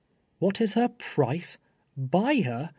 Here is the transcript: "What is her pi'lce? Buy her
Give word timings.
"What 0.39 0.59
is 0.59 0.73
her 0.73 0.89
pi'lce? 0.89 1.59
Buy 1.95 2.41
her 2.41 2.69